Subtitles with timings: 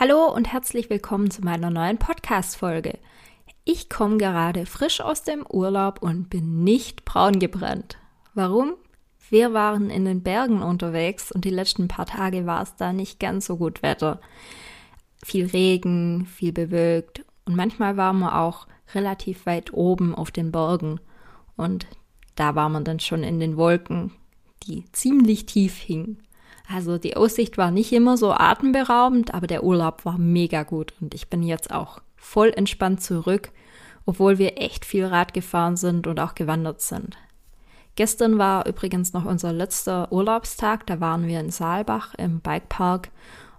[0.00, 3.00] Hallo und herzlich willkommen zu meiner neuen Podcast-Folge.
[3.64, 7.98] Ich komme gerade frisch aus dem Urlaub und bin nicht braun gebrannt.
[8.32, 8.74] Warum?
[9.28, 13.18] Wir waren in den Bergen unterwegs und die letzten paar Tage war es da nicht
[13.18, 14.20] ganz so gut Wetter.
[15.24, 21.00] Viel Regen, viel bewölkt und manchmal waren wir auch relativ weit oben auf den Bergen
[21.56, 21.88] und
[22.36, 24.12] da war man dann schon in den Wolken,
[24.62, 26.22] die ziemlich tief hingen.
[26.70, 31.14] Also die Aussicht war nicht immer so atemberaubend, aber der Urlaub war mega gut und
[31.14, 33.50] ich bin jetzt auch voll entspannt zurück,
[34.04, 37.16] obwohl wir echt viel Rad gefahren sind und auch gewandert sind.
[37.96, 43.08] Gestern war übrigens noch unser letzter Urlaubstag, da waren wir in Saalbach im Bikepark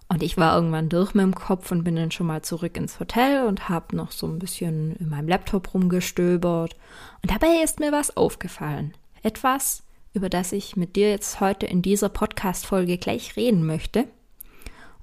[0.08, 3.00] und ich war irgendwann durch mit dem Kopf und bin dann schon mal zurück ins
[3.00, 6.76] Hotel und habe noch so ein bisschen in meinem Laptop rumgestöbert.
[7.22, 8.96] Und dabei ist mir was aufgefallen.
[9.22, 9.84] Etwas,
[10.20, 14.06] über das ich mit dir jetzt heute in dieser Podcast-Folge gleich reden möchte.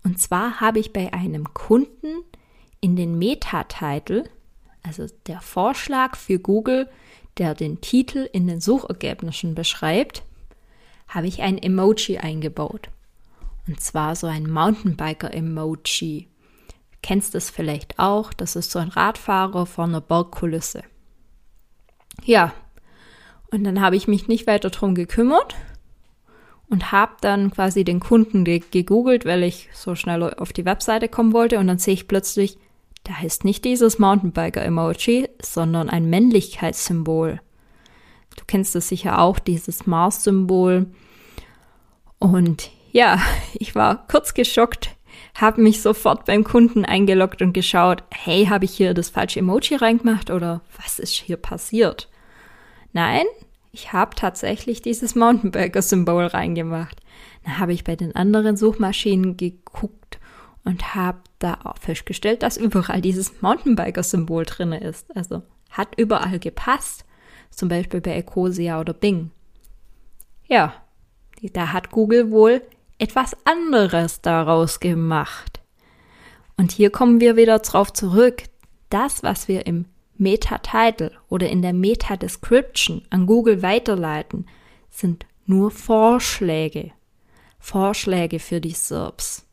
[0.05, 2.23] Und zwar habe ich bei einem Kunden
[2.83, 4.25] in den Meta-Titel,
[4.83, 6.91] also der Vorschlag für Google,
[7.39, 10.23] der den Titel in den Suchergebnissen beschreibt,
[11.09, 12.91] habe ich ein Emoji eingebaut.
[13.67, 16.29] Und zwar so ein Mountainbiker-Emoji.
[17.03, 18.35] Kennst es vielleicht auch?
[18.35, 20.83] Das ist so ein Radfahrer vor einer Bergkulisse.
[22.23, 22.53] Ja,
[23.51, 25.55] und dann habe ich mich nicht weiter drum gekümmert
[26.69, 31.33] und habe dann quasi den Kunden gegoogelt, weil ich so schnell auf die Webseite kommen
[31.33, 31.59] wollte.
[31.59, 32.59] Und dann sehe ich plötzlich,
[33.05, 37.41] da ist nicht dieses Mountainbiker-Emoji, sondern ein Männlichkeitssymbol.
[38.37, 40.87] Du kennst es sicher auch, dieses Mars-Symbol.
[42.19, 43.21] Und ja,
[43.55, 44.91] ich war kurz geschockt,
[45.35, 49.77] habe mich sofort beim Kunden eingeloggt und geschaut, hey, habe ich hier das falsche Emoji
[49.77, 52.09] reingemacht oder was ist hier passiert?
[52.93, 53.25] Nein,
[53.73, 57.01] ich habe tatsächlich dieses Mountainbiker-Symbol reingemacht.
[57.45, 60.19] Dann habe ich bei den anderen Suchmaschinen geguckt
[60.65, 65.15] und habe da auch festgestellt, dass überall dieses Mountainbiker-Symbol drin ist.
[65.15, 67.05] Also hat überall gepasst.
[67.51, 69.31] Zum Beispiel bei Ecosia oder Bing.
[70.47, 70.75] Ja,
[71.53, 72.63] da hat Google wohl
[72.99, 75.61] etwas anderes daraus gemacht.
[76.57, 78.45] Und hier kommen wir wieder drauf zurück.
[78.89, 79.85] Das, was wir im
[80.19, 84.47] Meta-Title oder in der Meta-Description an Google weiterleiten,
[84.91, 86.93] sind nur Vorschläge.
[87.59, 89.47] Vorschläge für die SERPs.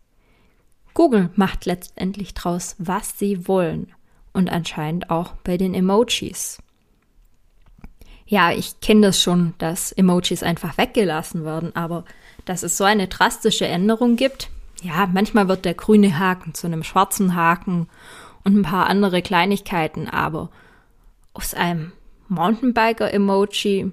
[0.93, 3.91] Google macht letztendlich draus, was sie wollen
[4.31, 6.59] und anscheinend auch bei den Emojis.
[8.25, 12.05] Ja, ich kenne das schon, dass Emojis einfach weggelassen werden, aber
[12.45, 14.49] dass es so eine drastische Änderung gibt,
[14.81, 17.87] ja, manchmal wird der grüne Haken zu einem schwarzen Haken
[18.43, 20.49] und ein paar andere Kleinigkeiten, aber
[21.33, 21.91] aus einem
[22.27, 23.91] Mountainbiker-Emoji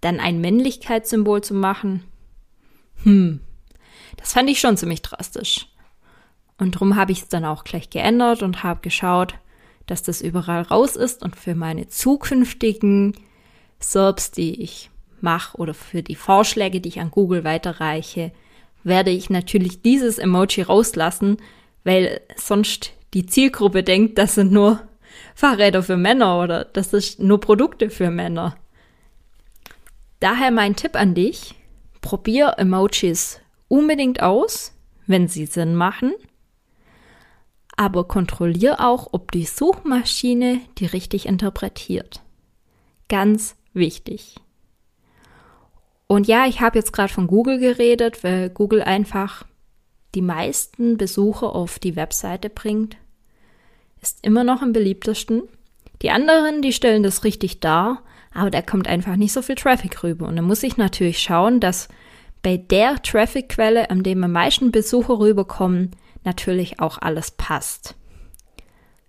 [0.00, 2.04] dann ein Männlichkeitssymbol zu machen,
[3.02, 3.40] hm,
[4.16, 5.68] das fand ich schon ziemlich drastisch.
[6.58, 9.34] Und darum habe ich es dann auch gleich geändert und habe geschaut,
[9.86, 13.14] dass das überall raus ist und für meine zukünftigen
[13.78, 18.32] SERPs, die ich mache oder für die Vorschläge, die ich an Google weiterreiche,
[18.84, 21.38] werde ich natürlich dieses Emoji rauslassen,
[21.84, 24.86] weil sonst die Zielgruppe denkt, das sind nur
[25.34, 28.58] Fahrräder für Männer oder das ist nur Produkte für Männer.
[30.20, 31.54] Daher mein Tipp an dich,
[32.02, 34.74] probier Emojis unbedingt aus,
[35.06, 36.12] wenn sie Sinn machen,
[37.74, 42.20] aber kontrollier auch, ob die Suchmaschine die richtig interpretiert.
[43.08, 44.34] Ganz wichtig.
[46.06, 49.46] Und ja, ich habe jetzt gerade von Google geredet, weil Google einfach
[50.14, 52.98] die meisten Besucher auf die Webseite bringt
[54.00, 55.42] ist immer noch am beliebtesten.
[56.02, 58.02] Die anderen, die stellen das richtig dar,
[58.32, 60.26] aber da kommt einfach nicht so viel Traffic rüber.
[60.26, 61.88] Und da muss ich natürlich schauen, dass
[62.42, 65.92] bei der Traffic-Quelle, an dem am meisten Besucher rüberkommen,
[66.24, 67.94] natürlich auch alles passt.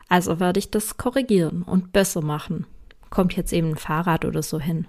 [0.09, 2.65] Also werde ich das korrigieren und besser machen.
[3.09, 4.87] Kommt jetzt eben ein Fahrrad oder so hin.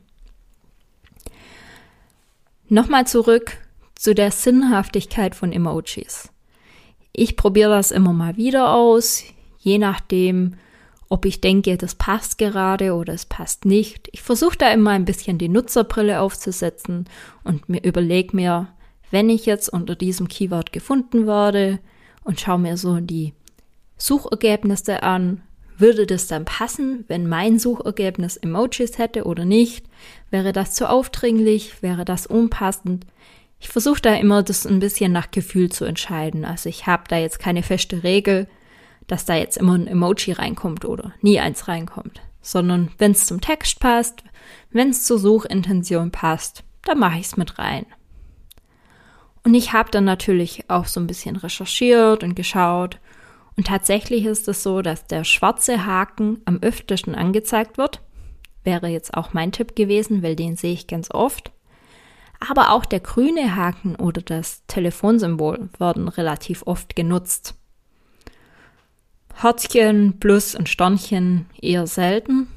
[2.68, 3.56] Nochmal zurück
[3.94, 6.30] zu der Sinnhaftigkeit von Emojis.
[7.12, 9.24] Ich probiere das immer mal wieder aus
[9.58, 10.55] je nachdem,
[11.08, 14.08] ob ich denke, das passt gerade oder es passt nicht.
[14.12, 17.08] Ich versuche da immer ein bisschen die Nutzerbrille aufzusetzen
[17.44, 18.69] und mir überlege mir,
[19.10, 21.78] wenn ich jetzt unter diesem Keyword gefunden werde
[22.25, 23.32] und schaue mir so die
[23.96, 25.43] Suchergebnisse an,
[25.78, 29.87] würde das dann passen, wenn mein Suchergebnis Emojis hätte oder nicht?
[30.31, 31.82] Wäre das zu aufdringlich?
[31.82, 33.06] Wäre das unpassend?
[33.60, 36.44] Ich versuche da immer, das ein bisschen nach Gefühl zu entscheiden.
[36.44, 38.49] Also ich habe da jetzt keine feste Regel,
[39.08, 43.40] dass da jetzt immer ein Emoji reinkommt oder nie eins reinkommt, sondern wenn es zum
[43.40, 44.22] Text passt,
[44.70, 47.87] wenn es zur Suchintention passt, dann mache ich es mit rein.
[49.44, 53.00] Und ich habe dann natürlich auch so ein bisschen recherchiert und geschaut.
[53.56, 58.02] Und tatsächlich ist es so, dass der schwarze Haken am öftesten angezeigt wird.
[58.62, 61.52] Wäre jetzt auch mein Tipp gewesen, weil den sehe ich ganz oft.
[62.46, 67.57] Aber auch der grüne Haken oder das Telefonsymbol werden relativ oft genutzt.
[69.40, 72.49] Herzchen, Plus und Sternchen eher selten.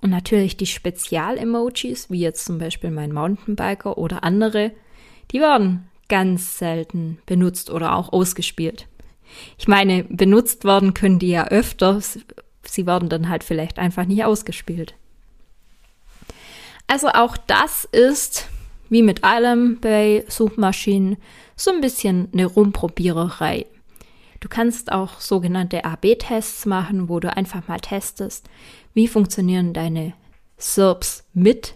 [0.00, 4.70] Und natürlich die Spezial-Emojis, wie jetzt zum Beispiel mein Mountainbiker oder andere,
[5.32, 8.86] die werden ganz selten benutzt oder auch ausgespielt.
[9.58, 12.00] Ich meine, benutzt werden können die ja öfter,
[12.62, 14.94] sie werden dann halt vielleicht einfach nicht ausgespielt.
[16.86, 18.48] Also auch das ist,
[18.88, 21.16] wie mit allem bei Suchmaschinen,
[21.56, 23.66] so ein bisschen eine Rumprobiererei.
[24.40, 28.48] Du kannst auch sogenannte AB-Tests machen, wo du einfach mal testest,
[28.94, 30.14] wie funktionieren deine
[30.56, 31.74] SERPs mit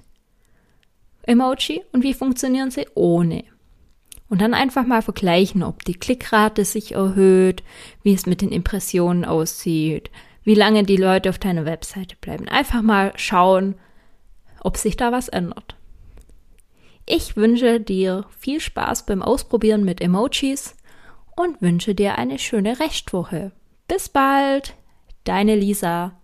[1.24, 3.44] Emoji und wie funktionieren sie ohne.
[4.28, 7.62] Und dann einfach mal vergleichen, ob die Klickrate sich erhöht,
[8.02, 10.10] wie es mit den Impressionen aussieht,
[10.44, 12.48] wie lange die Leute auf deiner Webseite bleiben.
[12.48, 13.74] Einfach mal schauen,
[14.60, 15.76] ob sich da was ändert.
[17.04, 20.76] Ich wünsche dir viel Spaß beim Ausprobieren mit Emojis
[21.36, 23.52] und wünsche dir eine schöne Rechtwoche.
[23.88, 24.74] Bis bald,
[25.24, 26.21] deine Lisa.